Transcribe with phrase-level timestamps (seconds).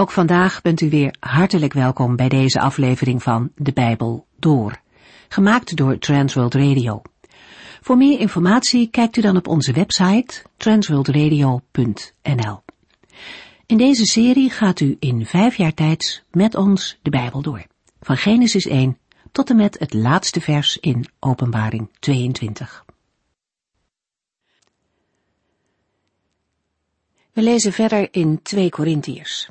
[0.00, 4.80] Ook vandaag bent u weer hartelijk welkom bij deze aflevering van De Bijbel Door,
[5.28, 7.02] gemaakt door Transworld Radio.
[7.80, 12.62] Voor meer informatie kijkt u dan op onze website transworldradio.nl.
[13.66, 17.66] In deze serie gaat u in vijf jaar tijd met ons de Bijbel door,
[18.00, 18.98] van Genesis 1
[19.32, 22.84] tot en met het laatste vers in Openbaring 22.
[27.32, 29.48] We lezen verder in 2 Korintiërs.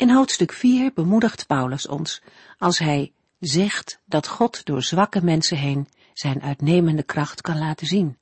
[0.00, 2.22] In hoofdstuk 4 bemoedigt Paulus ons
[2.58, 8.18] als hij zegt dat God door zwakke mensen heen zijn uitnemende kracht kan laten zien.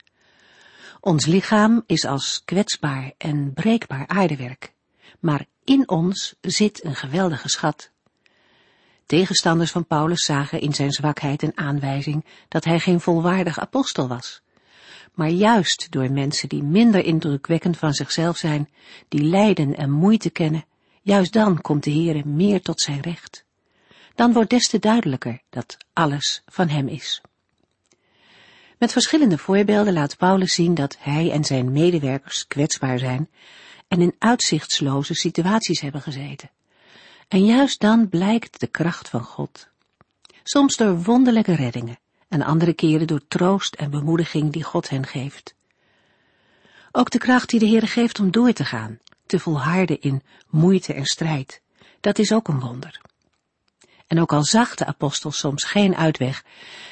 [1.00, 4.72] Ons lichaam is als kwetsbaar en breekbaar aardewerk,
[5.20, 7.90] maar in ons zit een geweldige schat.
[9.06, 14.42] Tegenstanders van Paulus zagen in zijn zwakheid een aanwijzing dat hij geen volwaardig apostel was.
[15.14, 18.68] Maar juist door mensen die minder indrukwekkend van zichzelf zijn,
[19.08, 20.64] die lijden en moeite kennen,
[21.08, 23.44] juist dan komt de Heere meer tot zijn recht.
[24.14, 27.20] Dan wordt des te duidelijker dat alles van hem is.
[28.78, 33.28] Met verschillende voorbeelden laat Paulus zien dat hij en zijn medewerkers kwetsbaar zijn
[33.88, 36.50] en in uitzichtsloze situaties hebben gezeten.
[37.28, 39.68] En juist dan blijkt de kracht van God.
[40.42, 45.54] Soms door wonderlijke reddingen en andere keren door troost en bemoediging die God hen geeft.
[46.92, 50.94] Ook de kracht die de Heer geeft om door te gaan, te volharden in moeite
[50.94, 51.62] en strijd,
[52.00, 53.00] dat is ook een wonder.
[54.06, 56.44] En ook al zag de apostel soms geen uitweg,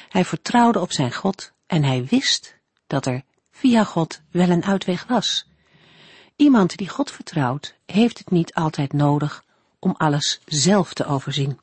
[0.09, 5.05] hij vertrouwde op zijn God en hij wist dat er via God wel een uitweg
[5.07, 5.47] was.
[6.35, 9.43] Iemand die God vertrouwt, heeft het niet altijd nodig
[9.79, 11.59] om alles zelf te overzien.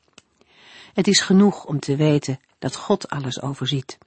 [0.93, 3.97] Het is genoeg om te weten dat God alles overziet.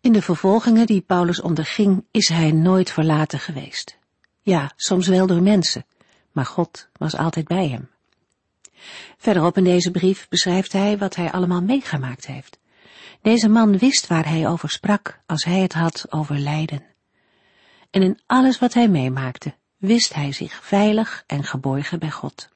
[0.00, 3.98] In de vervolgingen die Paulus onderging, is hij nooit verlaten geweest.
[4.42, 5.84] Ja, soms wel door mensen,
[6.32, 7.88] maar God was altijd bij hem.
[9.16, 12.58] Verderop in deze brief beschrijft hij wat hij allemaal meegemaakt heeft.
[13.22, 16.82] Deze man wist waar hij over sprak als hij het had over lijden.
[17.90, 22.48] En in alles wat hij meemaakte, wist hij zich veilig en geborgen bij God.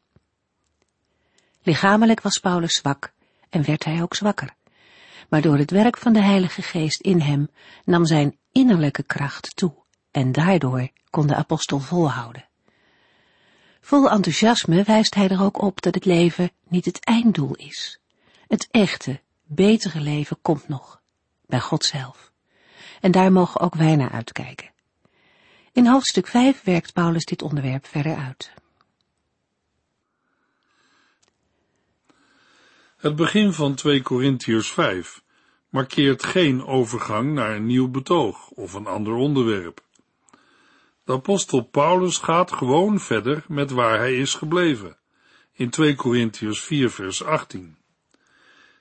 [1.63, 3.13] Lichamelijk was Paulus zwak
[3.51, 4.55] en werd hij ook zwakker.
[5.29, 7.49] Maar door het werk van de Heilige Geest in hem
[7.85, 9.75] nam zijn innerlijke kracht toe
[10.11, 12.45] en daardoor kon de apostel volhouden.
[13.81, 18.01] Vol enthousiasme wijst hij er ook op dat het leven niet het einddoel is.
[18.49, 21.01] Het echte, betere leven komt nog,
[21.47, 22.33] bij God zelf.
[23.01, 24.71] En daar mogen ook wij naar uitkijken.
[25.73, 28.53] In hoofdstuk 5 werkt Paulus dit onderwerp verder uit.
[32.97, 35.23] Het begin van 2 Korintiërs 5
[35.69, 39.83] markeert geen overgang naar een nieuw betoog of een ander onderwerp.
[41.05, 44.99] De apostel Paulus gaat gewoon verder met waar hij is gebleven,
[45.53, 47.77] in 2 Korintiërs 4 vers 18.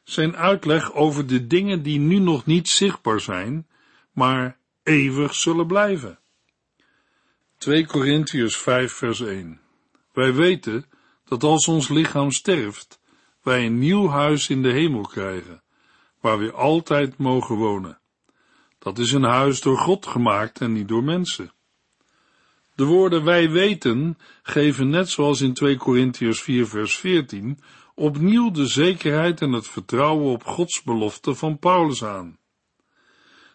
[0.03, 3.67] Zijn uitleg over de dingen die nu nog niet zichtbaar zijn,
[4.12, 6.19] maar eeuwig zullen blijven.
[7.57, 9.59] 2 Korintiërs 5 vers 1
[10.13, 10.85] Wij weten
[11.25, 13.00] dat als ons lichaam sterft,
[13.41, 15.63] wij een nieuw huis in de hemel krijgen,
[16.19, 18.00] waar we altijd mogen wonen.
[18.79, 21.53] Dat is een huis door God gemaakt en niet door mensen.
[22.75, 27.59] De woorden wij weten geven net zoals in 2 Korintiërs 4 vers 14
[27.95, 32.38] opnieuw de zekerheid en het vertrouwen op Gods belofte van Paulus aan.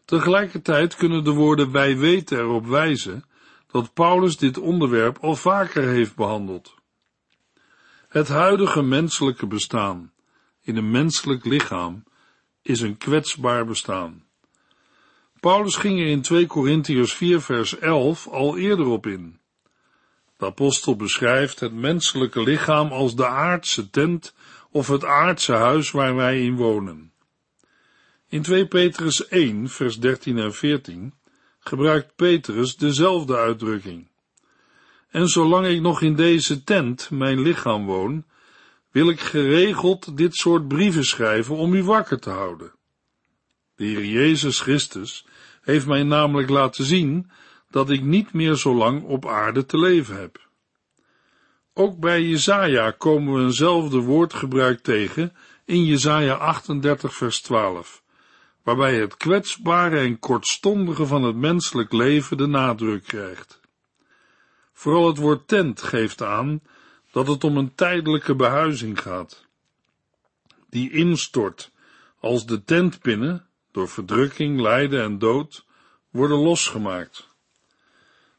[0.04, 3.24] Tegelijkertijd kunnen de woorden wij weten erop wijzen
[3.66, 6.74] dat Paulus dit onderwerp al vaker heeft behandeld.
[8.08, 10.12] Het huidige menselijke bestaan
[10.62, 12.04] in een menselijk lichaam
[12.62, 14.27] is een kwetsbaar bestaan.
[15.40, 19.38] Paulus ging er in 2 Korintiërs 4 vers 11 al eerder op in.
[20.36, 24.34] De apostel beschrijft het menselijke lichaam als de aardse tent
[24.70, 27.12] of het aardse huis waar wij in wonen.
[28.28, 31.14] In 2 Petrus 1 vers 13 en 14
[31.58, 34.08] gebruikt Petrus dezelfde uitdrukking.
[35.08, 38.24] En zolang ik nog in deze tent, mijn lichaam, woon,
[38.90, 42.72] wil ik geregeld dit soort brieven schrijven om u wakker te houden.
[43.74, 45.26] De Heer Jezus Christus
[45.68, 47.30] heeft mij namelijk laten zien
[47.70, 50.48] dat ik niet meer zo lang op aarde te leven heb.
[51.74, 55.32] Ook bij Jezaja komen we eenzelfde woordgebruik tegen
[55.64, 58.02] in Jezaja 38 vers 12,
[58.62, 63.60] waarbij het kwetsbare en kortstondige van het menselijk leven de nadruk krijgt.
[64.72, 66.62] Vooral het woord tent geeft aan
[67.10, 69.46] dat het om een tijdelijke behuizing gaat,
[70.70, 71.72] die instort
[72.20, 75.66] als de tentpinnen, door verdrukking, lijden en dood,
[76.10, 77.28] worden losgemaakt.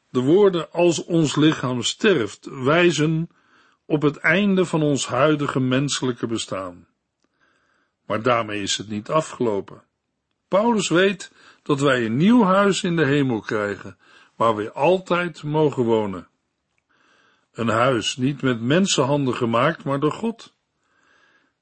[0.10, 3.30] De woorden als ons lichaam sterft wijzen
[3.86, 6.88] op het einde van ons huidige menselijke bestaan.
[8.06, 9.84] Maar daarmee is het niet afgelopen.
[10.48, 11.31] Paulus weet
[11.64, 13.98] dat wij een nieuw huis in de hemel krijgen,
[14.36, 16.28] waar we altijd mogen wonen.
[17.54, 20.54] Een huis niet met mensenhanden gemaakt, maar door God.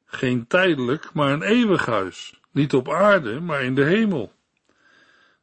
[0.06, 4.34] Geen tijdelijk, maar een eeuwig huis, niet op aarde, maar in de hemel.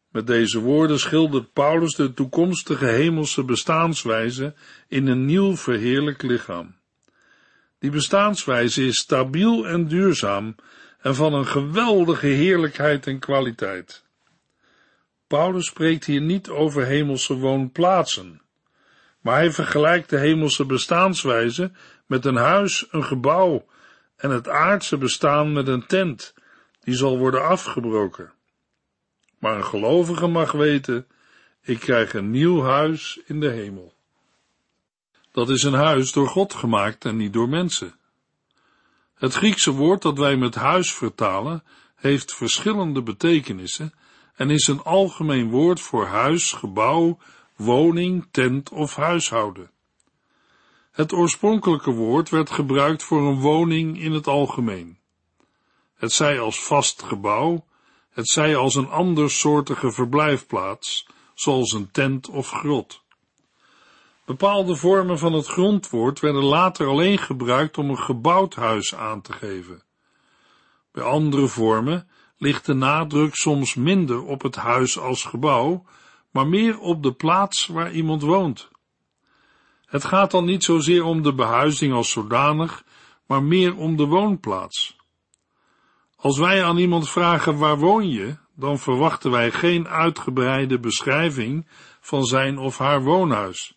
[0.09, 4.55] Met deze woorden schildert Paulus de toekomstige hemelse bestaanswijze
[4.89, 6.75] in een nieuw verheerlijk lichaam.
[7.79, 10.55] Die bestaanswijze is stabiel en duurzaam
[10.99, 14.05] en van een geweldige heerlijkheid en kwaliteit.
[15.27, 18.43] Paulus spreekt hier niet over hemelse woonplaatsen,
[19.21, 21.71] maar hij vergelijkt de hemelse bestaanswijze
[22.07, 23.67] met een huis, een gebouw
[24.17, 26.35] en het aardse bestaan met een tent,
[26.85, 28.33] die zal worden afgebroken.
[29.39, 31.07] Maar een gelovige mag weten,
[31.63, 33.95] ik krijg een nieuw huis in de hemel.
[35.33, 37.95] Dat is een huis door God gemaakt en niet door mensen.
[39.15, 41.63] Het Griekse woord dat wij met huis vertalen,
[41.95, 43.93] heeft verschillende betekenissen
[44.35, 47.19] en is een algemeen woord voor huis, gebouw,
[47.57, 49.71] woning, tent of huishouden.
[50.91, 54.99] Het oorspronkelijke woord werd gebruikt voor een woning in het algemeen.
[56.05, 57.65] Het zij als vast gebouw,
[58.11, 63.03] het zij als een andersoortige verblijfplaats, zoals een tent of grot.
[64.25, 69.33] Bepaalde vormen van het grondwoord werden later alleen gebruikt om een gebouwd huis aan te
[69.33, 69.83] geven.
[70.93, 72.09] Bij andere vormen
[72.39, 75.85] ligt de nadruk soms minder op het huis als gebouw,
[76.31, 78.69] maar meer op de plaats waar iemand woont.
[79.85, 82.85] Het gaat dan niet zozeer om de behuizing als zodanig,
[83.27, 85.03] maar meer om de woonplaats.
[86.25, 91.67] Als wij aan iemand vragen waar woon je, dan verwachten wij geen uitgebreide beschrijving
[92.01, 93.75] van zijn of haar woonhuis.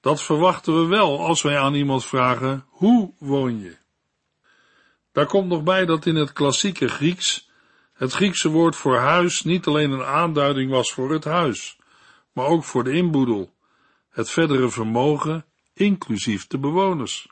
[0.00, 3.76] Dat verwachten we wel als wij aan iemand vragen hoe woon je.
[5.12, 7.50] Daar komt nog bij dat in het klassieke Grieks
[7.92, 11.78] het Griekse woord voor huis niet alleen een aanduiding was voor het huis,
[12.32, 13.54] maar ook voor de inboedel,
[14.10, 15.44] het verdere vermogen,
[15.74, 17.28] inclusief de bewoners.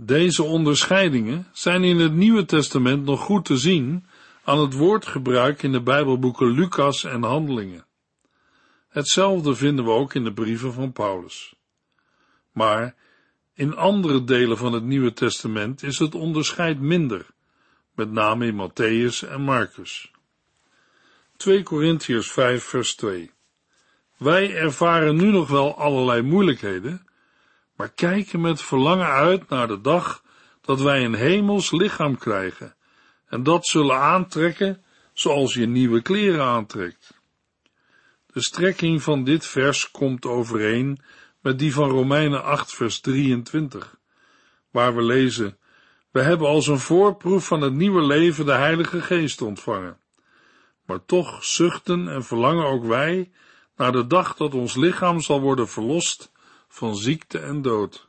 [0.00, 4.06] Deze onderscheidingen zijn in het Nieuwe Testament nog goed te zien
[4.44, 7.86] aan het woordgebruik in de Bijbelboeken Lucas en Handelingen.
[8.88, 11.54] Hetzelfde vinden we ook in de brieven van Paulus.
[12.52, 12.94] Maar
[13.54, 17.26] in andere delen van het Nieuwe Testament is het onderscheid minder,
[17.94, 20.10] met name in Matthäus en Marcus.
[21.36, 23.30] 2 Korintiërs 5 vers 2
[24.16, 27.07] Wij ervaren nu nog wel allerlei moeilijkheden,
[27.78, 30.22] maar kijken met verlangen uit naar de dag
[30.60, 32.76] dat wij een hemels lichaam krijgen
[33.26, 37.20] en dat zullen aantrekken zoals je nieuwe kleren aantrekt.
[38.26, 40.98] De strekking van dit vers komt overeen
[41.40, 43.98] met die van Romeinen 8 vers 23,
[44.70, 45.58] waar we lezen,
[46.10, 49.98] we hebben als een voorproef van het nieuwe leven de Heilige Geest ontvangen.
[50.86, 53.30] Maar toch zuchten en verlangen ook wij
[53.76, 56.32] naar de dag dat ons lichaam zal worden verlost
[56.68, 58.08] van ziekte en dood.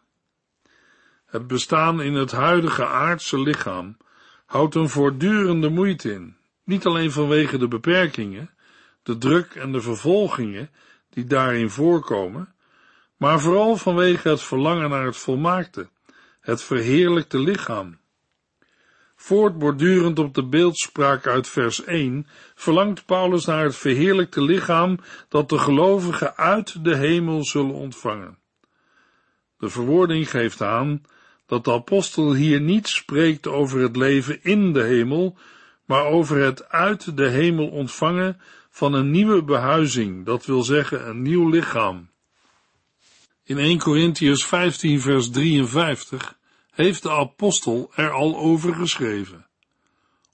[1.25, 3.97] Het bestaan in het huidige aardse lichaam
[4.45, 8.49] houdt een voortdurende moeite in, niet alleen vanwege de beperkingen,
[9.03, 10.69] de druk en de vervolgingen
[11.09, 12.53] die daarin voorkomen,
[13.17, 15.89] maar vooral vanwege het verlangen naar het volmaakte,
[16.39, 17.97] het verheerlijkte lichaam.
[19.15, 24.99] Voortbordurend op de beeldspraak uit vers 1 verlangt Paulus naar het verheerlijkte lichaam
[25.29, 28.37] dat de gelovigen uit de hemel zullen ontvangen.
[29.59, 31.01] De verwoording geeft aan
[31.45, 35.37] dat de apostel hier niet spreekt over het leven in de hemel,
[35.85, 41.21] maar over het uit de hemel ontvangen van een nieuwe behuizing, dat wil zeggen een
[41.21, 42.09] nieuw lichaam.
[43.43, 46.37] In 1 Corinthians 15 vers 53
[46.71, 49.47] heeft de apostel er al over geschreven.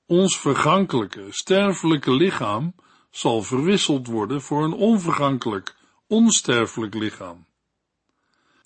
[0.05, 2.75] Ons vergankelijke, sterfelijke lichaam
[3.11, 5.75] zal verwisseld worden voor een onvergankelijk,
[6.07, 7.45] onsterfelijk lichaam.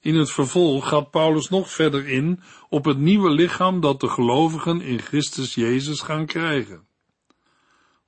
[0.01, 4.81] In het vervolg gaat Paulus nog verder in op het nieuwe lichaam dat de gelovigen
[4.81, 6.87] in Christus Jezus gaan krijgen.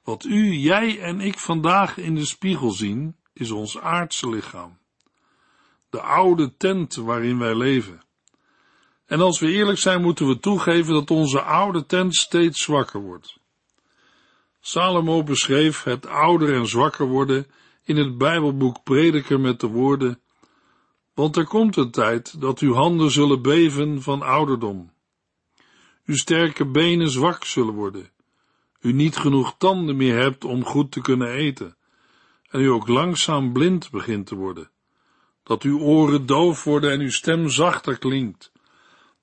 [0.03, 4.77] Wat u, jij en ik vandaag in de spiegel zien, is ons aardse lichaam.
[5.89, 8.01] De oude tent waarin wij leven.
[9.05, 13.37] En als we eerlijk zijn, moeten we toegeven dat onze oude tent steeds zwakker wordt.
[14.61, 17.47] Salomo beschreef het ouder en zwakker worden
[17.83, 20.21] in het Bijbelboek Prediker met de woorden
[21.13, 24.91] want er komt een tijd dat uw handen zullen beven van ouderdom.
[26.05, 28.09] Uw sterke benen zwak zullen worden.
[28.79, 31.75] U niet genoeg tanden meer hebt om goed te kunnen eten.
[32.49, 34.69] En u ook langzaam blind begint te worden.
[35.43, 38.51] dat uw oren doof worden en uw stem zachter klinkt,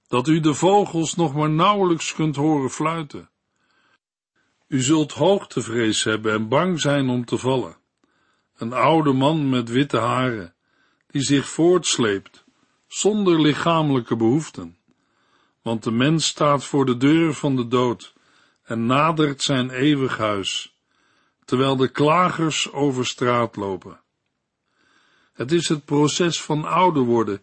[0.08, 3.30] dat u de vogels nog maar nauwelijks kunt horen fluiten.
[4.66, 7.76] U zult hoogtevrees hebben en bang zijn om te vallen.
[8.56, 10.54] Een oude man met witte haren,
[11.18, 12.44] die zich voortsleept,
[12.86, 14.76] zonder lichamelijke behoeften.
[15.62, 18.14] Want de mens staat voor de deur van de dood
[18.62, 20.74] en nadert zijn eeuwig huis,
[21.44, 24.00] terwijl de klagers over straat lopen.
[25.32, 27.42] Het is het proces van ouder worden,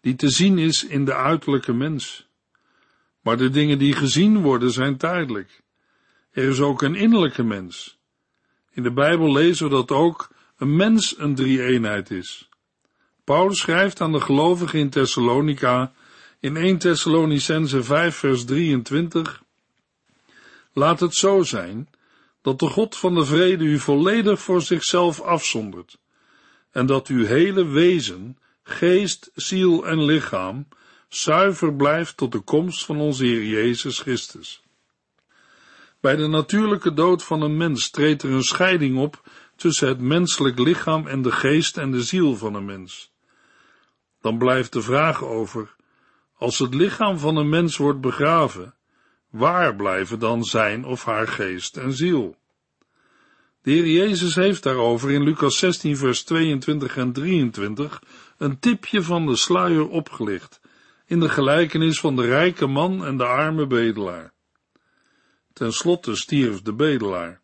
[0.00, 2.28] die te zien is in de uiterlijke mens.
[3.20, 5.62] Maar de dingen die gezien worden zijn tijdelijk.
[6.30, 7.98] Er is ook een innerlijke mens.
[8.70, 12.48] In de Bijbel lezen we dat ook een mens een drie-eenheid is.
[13.26, 15.92] Paulus schrijft aan de gelovigen in Thessalonica
[16.40, 19.42] in 1 Thessalonicense 5 vers 23
[20.72, 21.88] Laat het zo zijn
[22.42, 25.98] dat de God van de vrede u volledig voor zichzelf afzondert
[26.70, 30.68] en dat uw hele wezen, geest, ziel en lichaam
[31.08, 34.62] zuiver blijft tot de komst van onze Heer Jezus Christus.
[36.00, 39.22] Bij de natuurlijke dood van een mens treedt er een scheiding op
[39.56, 43.14] tussen het menselijk lichaam en de geest en de ziel van een mens.
[44.26, 45.74] Dan blijft de vraag over,
[46.36, 48.74] als het lichaam van een mens wordt begraven,
[49.30, 52.36] waar blijven dan zijn of haar geest en ziel?
[53.62, 58.02] De Heer Jezus heeft daarover in Lucas 16 vers 22 en 23
[58.38, 60.60] een tipje van de sluier opgelicht
[61.04, 64.32] in de gelijkenis van de rijke man en de arme bedelaar.
[65.52, 67.40] Ten slotte stierf de bedelaar.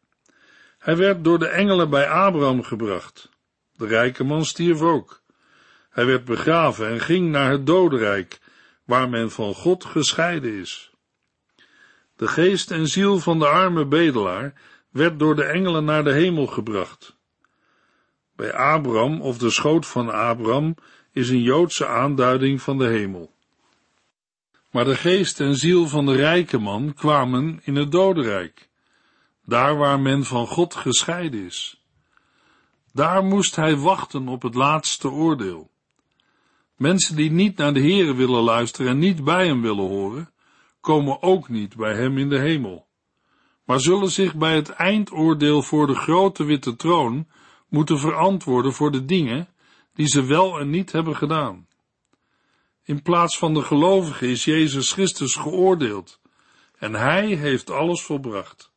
[0.79, 3.31] Hij werd door de engelen bij Abraham gebracht.
[3.77, 5.22] De rijke man stierf ook.
[5.93, 8.41] Hij werd begraven en ging naar het dodenrijk,
[8.85, 10.93] waar men van God gescheiden is.
[12.17, 14.55] De geest en ziel van de arme bedelaar
[14.91, 17.17] werd door de engelen naar de hemel gebracht.
[18.37, 20.75] Bij Abraham of de schoot van Abraham
[21.13, 23.35] is een Joodse aanduiding van de hemel.
[24.71, 28.69] Maar de geest en ziel van de rijke man kwamen in het dodenrijk,
[29.45, 31.85] daar waar men van God gescheiden is.
[32.93, 35.72] Daar moest hij wachten op het laatste oordeel.
[36.83, 40.31] Mensen die niet naar de Heere willen luisteren en niet bij hem willen horen,
[40.81, 42.87] komen ook niet bij hem in de hemel,
[43.65, 47.29] maar zullen zich bij het eindoordeel voor de grote witte troon
[47.69, 49.49] moeten verantwoorden voor de dingen
[49.95, 51.67] die ze wel en niet hebben gedaan.
[52.83, 56.21] In plaats van de gelovigen is Jezus Christus geoordeeld
[56.79, 58.73] en hij heeft alles volbracht.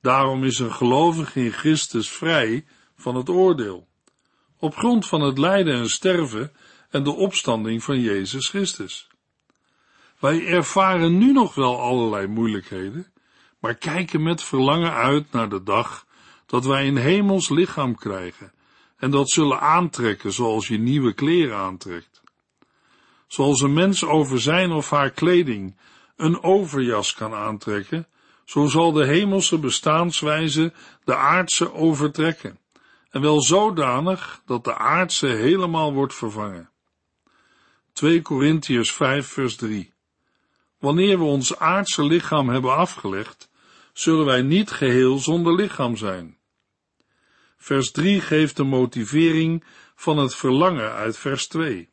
[0.00, 2.64] Daarom is een gelovige in Christus vrij
[2.96, 3.88] van het oordeel,
[4.58, 6.52] op grond van het lijden en sterven
[6.92, 9.08] en de opstanding van Jezus Christus.
[10.18, 13.12] Wij ervaren nu nog wel allerlei moeilijkheden,
[13.58, 16.06] maar kijken met verlangen uit naar de dag
[16.46, 18.52] dat wij een hemels lichaam krijgen
[18.96, 22.22] en dat zullen aantrekken zoals je nieuwe kleren aantrekt.
[23.26, 25.76] Zoals een mens over zijn of haar kleding
[26.16, 28.06] een overjas kan aantrekken,
[28.44, 30.72] zo zal de hemelse bestaanswijze
[31.04, 32.58] de aardse overtrekken,
[33.10, 36.71] en wel zodanig dat de aardse helemaal wordt vervangen.
[37.92, 39.92] 2 Korintiërs 5 vers 3
[40.78, 43.50] Wanneer we ons aardse lichaam hebben afgelegd,
[43.92, 46.36] zullen wij niet geheel zonder lichaam zijn.
[47.56, 51.90] Vers 3 geeft de motivering van het verlangen uit vers 2.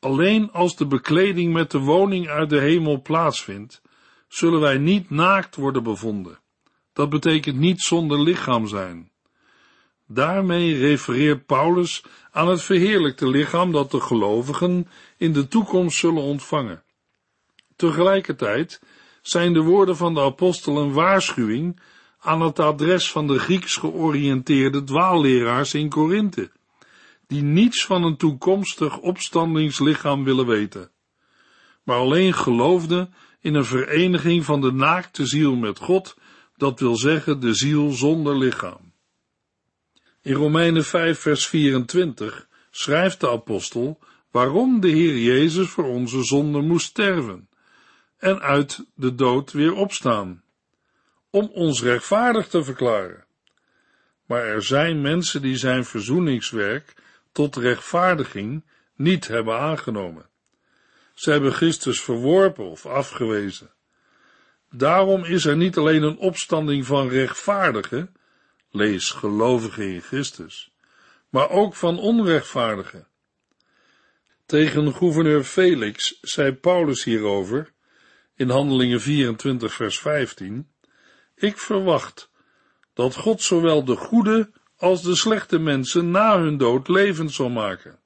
[0.00, 3.82] Alleen als de bekleding met de woning uit de hemel plaatsvindt,
[4.28, 6.40] zullen wij niet naakt worden bevonden.
[6.92, 9.11] Dat betekent niet zonder lichaam zijn.
[10.14, 16.82] Daarmee refereert Paulus aan het verheerlijkte lichaam dat de gelovigen in de toekomst zullen ontvangen.
[17.76, 18.80] Tegelijkertijd
[19.22, 21.80] zijn de woorden van de apostel een waarschuwing
[22.20, 26.50] aan het adres van de Grieks georiënteerde dwaalleraars in Korinthe,
[27.26, 30.90] die niets van een toekomstig opstandingslichaam willen weten,
[31.82, 36.16] maar alleen geloofden in een vereniging van de naakte ziel met God,
[36.56, 38.91] dat wil zeggen de ziel zonder lichaam.
[40.22, 43.98] In Romeinen 5 vers 24 schrijft de apostel
[44.30, 47.48] waarom de Heer Jezus voor onze zonde moest sterven
[48.16, 50.42] en uit de dood weer opstaan,
[51.30, 53.24] om ons rechtvaardig te verklaren.
[54.26, 56.94] Maar er zijn mensen die zijn verzoeningswerk
[57.32, 58.64] tot rechtvaardiging
[58.96, 60.28] niet hebben aangenomen.
[61.14, 63.70] Ze hebben Christus verworpen of afgewezen.
[64.70, 68.14] Daarom is er niet alleen een opstanding van rechtvaardigen,
[68.72, 70.72] lees gelovigen in Christus,
[71.28, 73.06] maar ook van onrechtvaardigen.
[74.46, 77.72] Tegen gouverneur Felix zei Paulus hierover,
[78.36, 80.72] in Handelingen 24 vers 15,
[81.34, 82.30] ik verwacht
[82.94, 87.98] dat God zowel de goede als de slechte mensen na hun dood levend zal maken.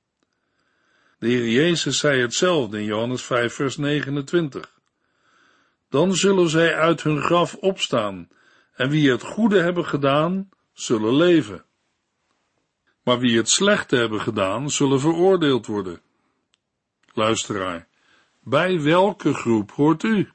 [1.19, 4.75] De Heer Jezus zei hetzelfde in Johannes 5 vers 29.
[5.89, 8.29] Dan zullen zij uit hun graf opstaan,
[8.75, 11.65] en wie het goede hebben gedaan, zullen leven.
[13.03, 16.01] Maar wie het slechte hebben gedaan, zullen veroordeeld worden.
[17.13, 17.89] Luisteraar,
[18.41, 20.31] bij welke groep hoort u?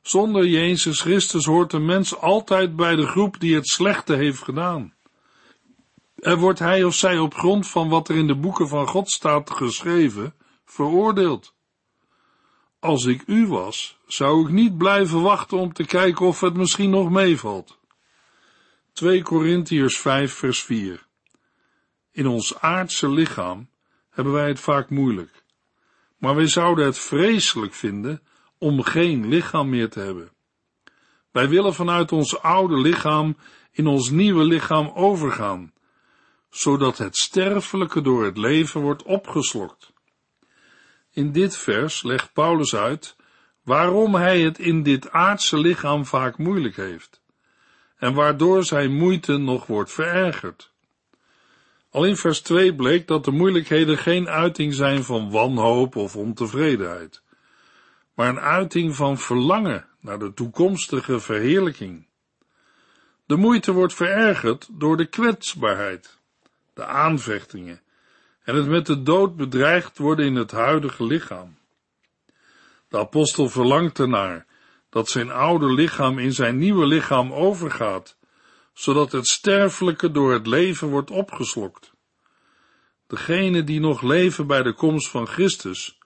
[0.00, 4.94] Zonder Jezus Christus hoort een mens altijd bij de groep die het slechte heeft gedaan.
[6.16, 9.10] En wordt hij of zij op grond van wat er in de boeken van God
[9.10, 11.54] staat geschreven, veroordeeld.
[12.78, 16.90] Als ik u was, zou ik niet blijven wachten om te kijken of het misschien
[16.90, 17.80] nog meevalt.
[18.92, 21.06] 2 Korintiërs 5 vers 4
[22.10, 23.70] In ons aardse lichaam
[24.10, 25.44] hebben wij het vaak moeilijk,
[26.18, 28.22] maar wij zouden het vreselijk vinden
[28.58, 30.32] om geen lichaam meer te hebben.
[31.30, 33.36] Wij willen vanuit ons oude lichaam
[33.70, 35.72] in ons nieuwe lichaam overgaan,
[36.50, 39.92] zodat het sterfelijke door het leven wordt opgeslokt.
[41.10, 43.16] In dit vers legt Paulus uit
[43.62, 47.21] waarom hij het in dit aardse lichaam vaak moeilijk heeft
[48.02, 50.72] en waardoor zijn moeite nog wordt verergerd.
[51.90, 57.22] Al in vers 2 bleek dat de moeilijkheden geen uiting zijn van wanhoop of ontevredenheid,
[58.14, 62.06] maar een uiting van verlangen naar de toekomstige verheerlijking.
[63.26, 66.18] De moeite wordt verergerd door de kwetsbaarheid,
[66.74, 67.80] de aanvechtingen
[68.44, 71.56] en het met de dood bedreigd worden in het huidige lichaam.
[72.88, 74.46] De apostel verlangt ernaar
[74.92, 78.16] dat zijn oude lichaam in zijn nieuwe lichaam overgaat,
[78.72, 81.92] zodat het sterfelijke door het leven wordt opgeslokt.
[83.06, 85.98] Degenen die nog leven bij de komst van Christus,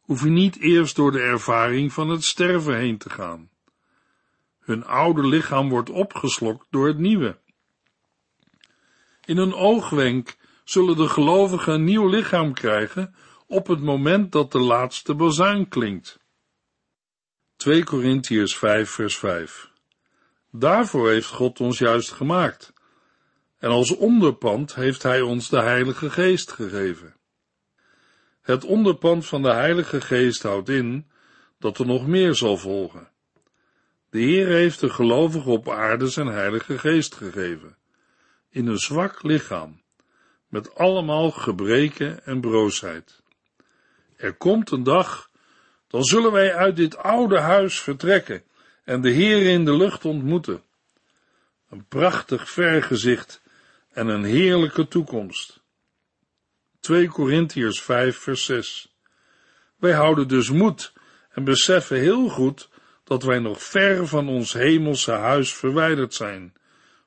[0.00, 3.50] hoeven niet eerst door de ervaring van het sterven heen te gaan.
[4.60, 7.38] Hun oude lichaam wordt opgeslokt door het nieuwe.
[9.24, 13.14] In een oogwenk zullen de gelovigen een nieuw lichaam krijgen
[13.46, 16.19] op het moment dat de laatste bazuin klinkt.
[17.60, 19.70] 2 Korintiërs 5 vers 5
[20.50, 22.72] Daarvoor heeft God ons juist gemaakt.
[23.58, 27.16] En als onderpand heeft Hij ons de Heilige Geest gegeven.
[28.40, 31.10] Het onderpand van de Heilige Geest houdt in
[31.58, 33.10] dat er nog meer zal volgen.
[34.10, 37.76] De Heer heeft de gelovigen op aarde zijn Heilige Geest gegeven,
[38.50, 39.82] in een zwak lichaam,
[40.48, 43.22] met allemaal gebreken en broosheid.
[44.16, 45.29] Er komt een dag,
[45.90, 48.42] dan zullen wij uit dit oude huis vertrekken
[48.84, 50.62] en de Heer in de lucht ontmoeten.
[51.70, 53.42] Een prachtig vergezicht
[53.92, 55.60] en een heerlijke toekomst.
[56.80, 58.96] 2 Korintiërs 5 vers 6
[59.76, 60.92] Wij houden dus moed
[61.30, 62.68] en beseffen heel goed
[63.04, 66.54] dat wij nog ver van ons hemelse huis verwijderd zijn,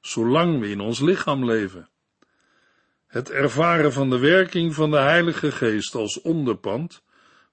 [0.02, 1.90] zolang we in ons lichaam leven.
[3.08, 7.04] Het ervaren van de werking van de Heilige Geest als onderpand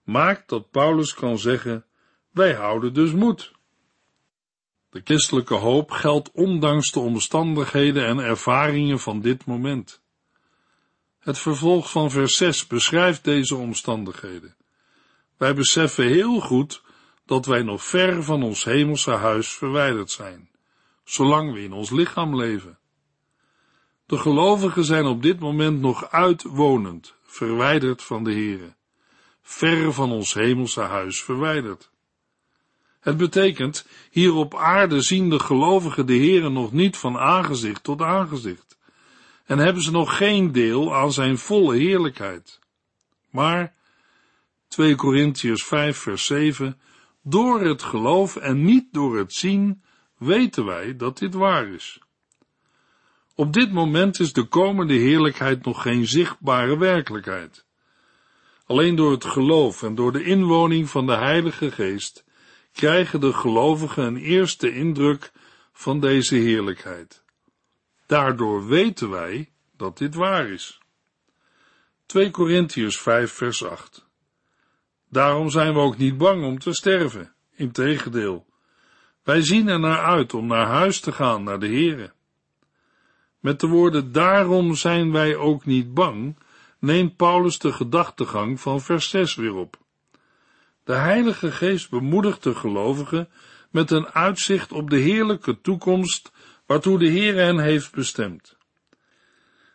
[0.03, 1.85] maakt dat Paulus kan zeggen:
[2.31, 3.53] wij houden dus moed.
[4.91, 10.03] De christelijke hoop geldt ondanks de omstandigheden en ervaringen van dit moment.
[11.19, 14.57] Het vervolg van vers 6 beschrijft deze omstandigheden.
[15.37, 16.83] Wij beseffen heel goed
[17.27, 20.51] dat wij nog ver van ons hemelse huis verwijderd zijn,
[21.05, 22.79] zolang we in ons lichaam leven.
[24.07, 28.75] De gelovigen zijn op dit moment nog uitwonend, verwijderd van de Here,
[29.43, 31.91] ver van ons hemelse huis verwijderd.
[33.01, 38.03] Het betekent, hier op aarde zien de gelovigen de Here nog niet van aangezicht tot
[38.03, 38.79] aangezicht,
[39.45, 42.59] en hebben ze nog geen deel aan zijn volle heerlijkheid.
[43.31, 43.75] Maar,
[44.69, 46.81] 2 Korintiërs 5 vers 7,
[47.23, 49.83] door het geloof en niet door het zien,
[50.19, 52.01] weten wij dat dit waar is.
[53.35, 57.65] Op dit moment is de komende heerlijkheid nog geen zichtbare werkelijkheid.
[58.71, 62.25] Alleen door het geloof en door de inwoning van de Heilige Geest
[62.73, 65.33] krijgen de gelovigen een eerste indruk
[65.73, 67.25] van deze heerlijkheid.
[68.07, 70.81] Daardoor weten wij dat dit waar is.
[72.07, 74.07] 2 Korintiërs 5 vers 8
[75.09, 77.35] Daarom zijn we ook niet bang om te sterven.
[77.57, 78.47] Integendeel,
[79.23, 82.13] wij zien er naar uit om naar huis te gaan, naar de Here.
[83.41, 86.37] Met de woorden daarom zijn wij ook niet bang,
[86.81, 89.79] neemt Paulus de gedachtegang van vers 6 weer op.
[90.85, 93.29] De Heilige Geest bemoedigt de gelovigen
[93.71, 96.33] met een uitzicht op de heerlijke toekomst
[96.67, 98.57] waartoe de Heer hen heeft bestemd.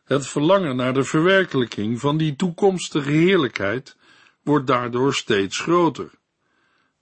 [0.04, 3.98] Het verlangen naar de verwerkelijking van die toekomstige heerlijkheid
[4.44, 6.10] wordt daardoor steeds groter.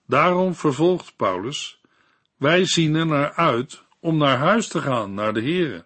[0.07, 1.81] Daarom vervolgt Paulus,
[2.37, 5.85] wij zien er naar uit om naar huis te gaan, naar de Here.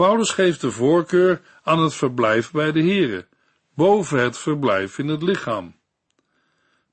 [0.00, 3.26] Paulus geeft de voorkeur aan het verblijf bij de Here,
[3.74, 5.74] boven het verblijf in het lichaam.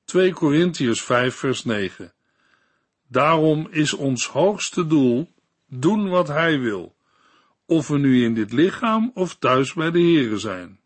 [0.04, 2.12] 2 Korintiërs 5 vers 9
[3.06, 5.32] Daarom is ons hoogste doel
[5.66, 6.94] doen wat Hij wil,
[7.66, 10.80] of we nu in dit lichaam of thuis bij de Here zijn.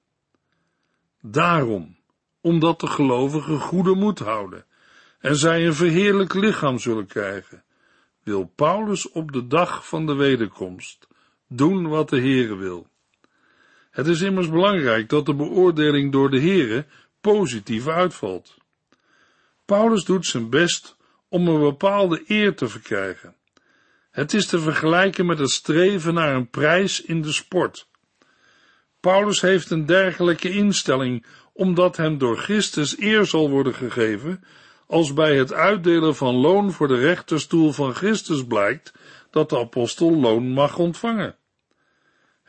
[1.20, 1.96] Daarom,
[2.40, 4.64] omdat de gelovigen goede moed houden
[5.18, 7.64] en zij een verheerlijk lichaam zullen krijgen,
[8.22, 11.10] wil Paulus op de dag van de wederkomst
[11.58, 12.86] doen wat de Heere wil.
[13.90, 16.86] Het is immers belangrijk dat de beoordeling door de Heere
[17.20, 18.56] positief uitvalt.
[19.64, 20.96] Paulus doet zijn best
[21.28, 23.34] om een bepaalde eer te verkrijgen.
[24.10, 27.88] Het is te vergelijken met het streven naar een prijs in de sport.
[29.00, 34.44] Paulus heeft een dergelijke instelling, omdat hem door Christus eer zal worden gegeven,
[34.86, 38.92] als bij het uitdelen van loon voor de rechterstoel van Christus blijkt
[39.30, 41.36] dat de apostel loon mag ontvangen.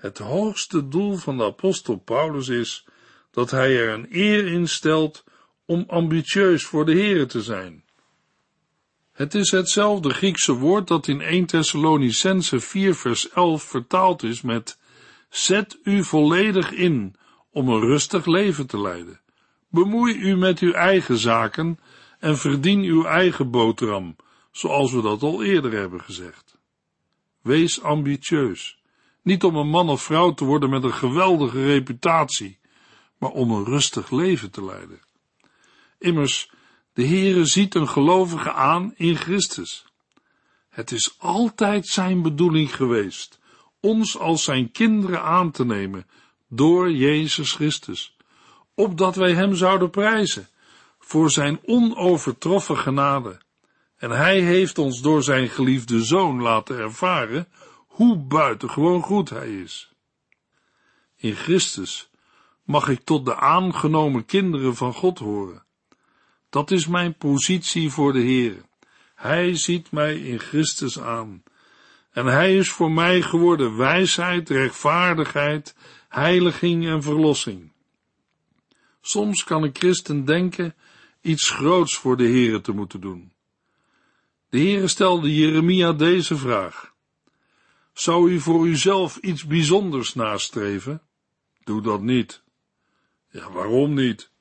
[0.04, 2.86] Het hoogste doel van de apostel Paulus is
[3.32, 5.24] dat hij er een eer in stelt
[5.66, 7.84] om ambitieus voor de Here te zijn.
[9.12, 14.80] Het is hetzelfde Griekse woord dat in 1 Thessalonicense 4 vers 11 vertaald is met
[15.30, 17.16] Zet u volledig in
[17.52, 19.22] om een rustig leven te leiden.
[19.70, 21.80] Bemoei u met uw eigen zaken
[22.20, 24.16] en verdien uw eigen boterham,
[24.52, 26.58] zoals we dat al eerder hebben gezegd.
[27.42, 28.82] Wees ambitieus,
[29.24, 32.60] niet om een man of vrouw te worden met een geweldige reputatie,
[33.18, 35.02] maar om een rustig leven te leiden.
[36.00, 36.52] Immers,
[36.94, 39.86] de Heere ziet een gelovige aan in Christus.
[40.70, 43.42] Het is altijd zijn bedoeling geweest
[43.84, 46.08] ons als zijn kinderen aan te nemen
[46.48, 48.16] door Jezus Christus,
[48.76, 50.48] opdat wij hem zouden prijzen
[51.00, 53.38] voor zijn onovertroffen genade.
[53.98, 57.48] En hij heeft ons door zijn geliefde zoon laten ervaren
[57.94, 59.92] hoe buitengewoon goed hij is.
[61.16, 62.10] In Christus
[62.64, 65.64] mag ik tot de aangenomen kinderen van God horen.
[66.50, 68.66] Dat is mijn positie voor de Heer.
[69.16, 71.44] Hij ziet mij in Christus aan.
[72.12, 75.76] En hij is voor mij geworden wijsheid, rechtvaardigheid,
[76.10, 77.72] heiliging en verlossing.
[79.02, 80.76] Soms kan een christen denken
[81.22, 83.32] iets groots voor de Heere te moeten doen.
[84.50, 86.93] De Heere stelde Jeremia deze vraag.
[87.94, 91.02] Zou u voor uzelf iets bijzonders nastreven?
[91.64, 92.44] Doe dat niet.
[93.30, 94.32] Ja, waarom niet?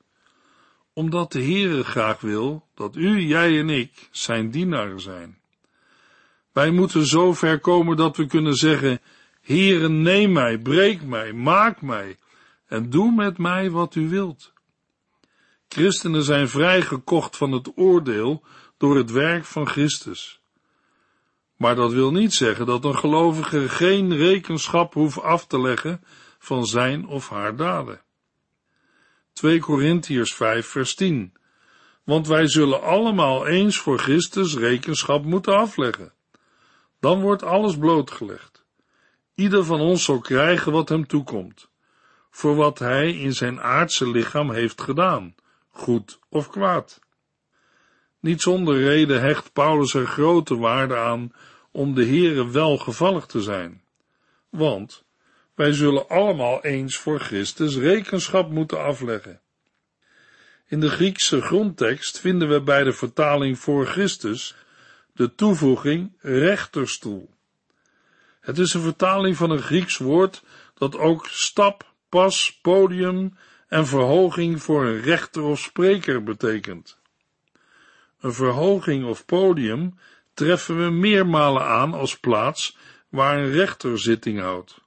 [0.93, 5.41] Omdat de Heere graag wil dat u, jij en ik zijn dienaren zijn.
[6.51, 9.01] Wij moeten zo ver komen dat we kunnen zeggen,
[9.41, 12.17] Heere, neem mij, breek mij, maak mij
[12.67, 14.53] en doe met mij wat u wilt.
[15.67, 18.43] Christenen zijn vrijgekocht van het oordeel
[18.77, 20.41] door het werk van Christus.
[21.63, 26.03] Maar dat wil niet zeggen dat een gelovige geen rekenschap hoeft af te leggen
[26.39, 28.01] van zijn of haar daden.
[29.33, 31.33] 2 Korintiërs 5 vers 10
[32.03, 36.13] Want wij zullen allemaal eens voor Christus rekenschap moeten afleggen.
[36.99, 38.65] Dan wordt alles blootgelegd.
[39.35, 41.69] Ieder van ons zal krijgen wat hem toekomt,
[42.29, 45.35] voor wat hij in zijn aardse lichaam heeft gedaan,
[45.69, 46.99] goed of kwaad.
[48.19, 51.31] Niet zonder reden hecht Paulus er grote waarde aan
[51.73, 53.81] om de Heere welgevallig te zijn.
[54.49, 55.03] Want
[55.55, 59.41] wij zullen allemaal eens voor Christus rekenschap moeten afleggen.
[60.67, 64.55] In de Griekse grondtekst vinden we bij de vertaling voor Christus
[65.13, 67.29] de toevoeging rechterstoel.
[68.39, 74.61] Het is een vertaling van een Grieks woord dat ook stap, pas, podium en verhoging
[74.63, 76.99] voor een rechter of spreker betekent.
[78.19, 79.97] Een verhoging of podium
[80.33, 82.77] treffen we meermalen aan als plaats
[83.09, 84.81] waar een rechter zitting houdt.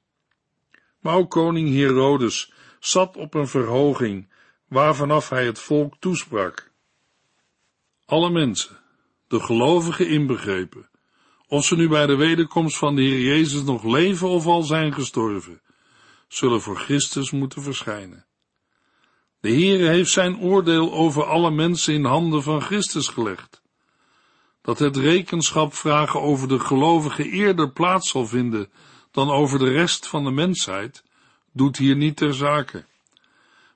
[1.00, 4.28] Maar ook koning Herodes zat op een verhoging
[4.68, 6.70] waarvanaf hij het volk toesprak.
[8.04, 8.78] Alle mensen,
[9.28, 10.88] de gelovigen inbegrepen,
[11.46, 14.92] of ze nu bij de wederkomst van de Heer Jezus nog leven of al zijn
[14.92, 15.60] gestorven,
[16.28, 18.26] zullen voor Christus moeten verschijnen.
[19.40, 23.62] De Heere heeft zijn oordeel over alle mensen in handen van Christus gelegd.
[24.66, 28.70] Dat het rekenschap vragen over de gelovigen eerder plaats zal vinden
[29.10, 31.04] dan over de rest van de mensheid,
[31.52, 32.84] doet hier niet ter zake.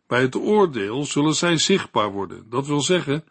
[0.07, 3.25] Bij het oordeel zullen zij zichtbaar worden, dat wil zeggen,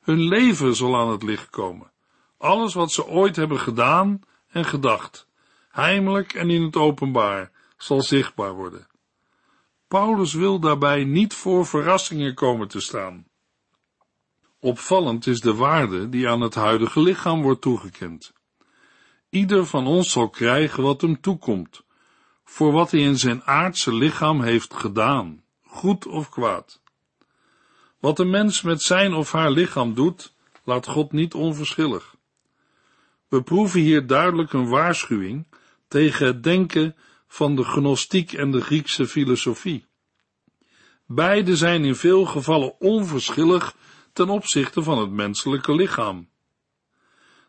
[0.00, 1.90] hun leven zal aan het licht komen.
[2.38, 5.26] Alles wat ze ooit hebben gedaan en gedacht,
[5.70, 8.86] heimelijk en in het openbaar, zal zichtbaar worden.
[9.88, 13.26] Paulus wil daarbij niet voor verrassingen komen te staan.
[14.64, 18.32] Opvallend is de waarde die aan het huidige lichaam wordt toegekend.
[19.28, 21.82] Ieder van ons zal krijgen wat hem toekomt,
[22.44, 26.80] voor wat hij in zijn aardse lichaam heeft gedaan, goed of kwaad.
[27.98, 32.14] Wat een mens met zijn of haar lichaam doet, laat God niet onverschillig.
[33.28, 35.46] We proeven hier duidelijk een waarschuwing
[35.88, 36.96] tegen het denken
[37.26, 39.86] van de gnostiek en de Griekse filosofie.
[41.06, 43.74] Beide zijn in veel gevallen onverschillig
[44.12, 46.28] ten opzichte van het menselijke lichaam.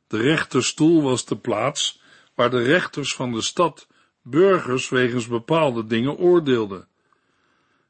[0.08, 2.02] De rechterstoel was de plaats
[2.36, 3.88] waar de rechters van de stad
[4.22, 6.88] burgers wegens bepaalde dingen oordeelden.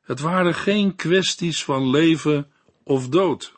[0.01, 2.51] Het waren geen kwesties van leven
[2.83, 3.53] of dood.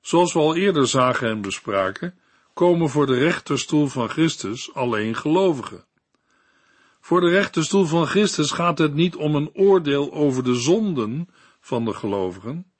[0.00, 2.18] Zoals we al eerder zagen en bespraken,
[2.54, 5.84] komen voor de rechterstoel van Christus alleen gelovigen.
[7.00, 11.28] Voor de rechterstoel van Christus gaat het niet om een oordeel over de zonden
[11.60, 12.72] van de gelovigen.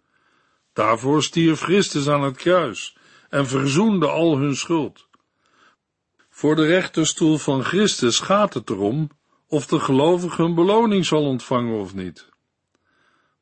[0.75, 2.97] Daarvoor stierf Christus aan het kruis
[3.29, 5.07] en verzoende al hun schuld.
[6.31, 9.11] Voor de rechterstoel van Christus gaat het erom
[9.49, 12.29] of de gelovige een beloning zal ontvangen of niet.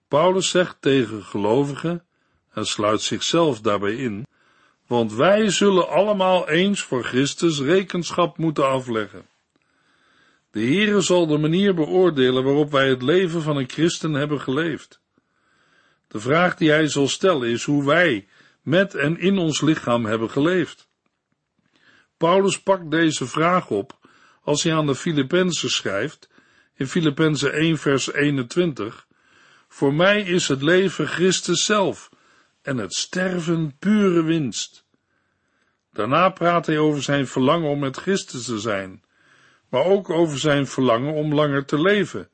[0.09, 2.05] Paulus zegt tegen gelovigen,
[2.51, 4.27] en sluit zichzelf daarbij in,
[4.87, 9.27] want wij zullen allemaal eens voor Christus rekenschap moeten afleggen.
[10.51, 15.02] De Heere zal de manier beoordelen waarop wij het leven van een christen hebben geleefd.
[16.12, 18.29] De vraag die hij zal stellen is hoe wij
[18.62, 20.88] met en in ons lichaam hebben geleefd.
[22.16, 23.98] Paulus pakt deze vraag op
[24.42, 26.29] als hij aan de Filippenzen schrijft,
[26.75, 29.07] in Filippenzen 1 vers 21,
[29.68, 32.11] Voor mij is het leven Christus zelf
[32.62, 34.87] en het sterven pure winst.
[35.92, 39.05] Daarna praat hij over zijn verlangen om met Christus te zijn,
[39.68, 42.29] maar ook over zijn verlangen om langer te leven,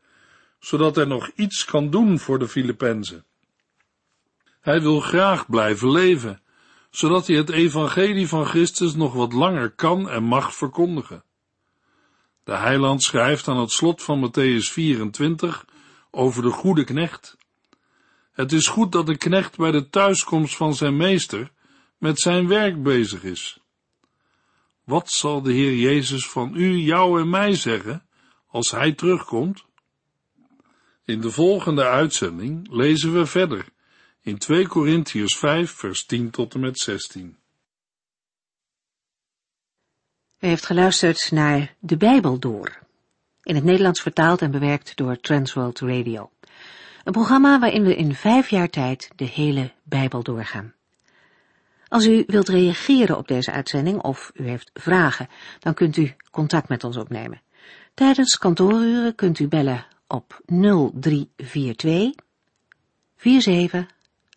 [0.59, 3.27] zodat hij nog iets kan doen voor de Filippenzen.
[4.69, 6.41] Hij wil graag blijven leven,
[6.91, 11.25] zodat hij het evangelie van Christus nog wat langer kan en mag verkondigen.
[12.45, 15.65] De heiland schrijft aan het slot van Matthäus 24
[16.11, 17.37] over de goede knecht.
[18.33, 21.51] Het is goed dat de knecht bij de thuiskomst van zijn meester
[21.99, 23.61] met zijn werk bezig is.
[24.85, 28.07] Wat zal de Heer Jezus van u, jou en mij zeggen
[28.49, 29.65] als Hij terugkomt?
[31.05, 33.77] In de volgende uitzending lezen we verder
[34.29, 37.37] in 2 Korintiërs 5 vers 10 tot en met 16.
[40.39, 42.79] U heeft geluisterd naar De Bijbel Door,
[43.43, 46.31] in het Nederlands vertaald en bewerkt door Transworld Radio.
[47.05, 50.75] Een programma waarin we in vijf jaar tijd de hele Bijbel doorgaan.
[51.89, 56.69] Als u wilt reageren op deze uitzending of u heeft vragen, dan kunt u contact
[56.69, 57.43] met ons opnemen.
[57.95, 62.27] Tijdens kantooruren kunt u bellen op 0342
[63.17, 63.97] 47